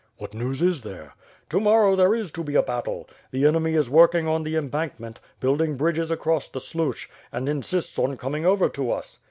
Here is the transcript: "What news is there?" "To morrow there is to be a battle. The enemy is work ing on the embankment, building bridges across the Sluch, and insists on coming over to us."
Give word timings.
"What 0.17 0.33
news 0.33 0.63
is 0.63 0.81
there?" 0.81 1.13
"To 1.51 1.59
morrow 1.59 1.95
there 1.95 2.15
is 2.15 2.31
to 2.31 2.43
be 2.43 2.55
a 2.55 2.63
battle. 2.63 3.07
The 3.29 3.45
enemy 3.45 3.75
is 3.75 3.87
work 3.87 4.15
ing 4.15 4.27
on 4.27 4.41
the 4.41 4.55
embankment, 4.55 5.19
building 5.39 5.77
bridges 5.77 6.09
across 6.09 6.47
the 6.49 6.59
Sluch, 6.59 7.07
and 7.31 7.47
insists 7.47 7.99
on 7.99 8.17
coming 8.17 8.43
over 8.43 8.67
to 8.67 8.89
us." 8.93 9.19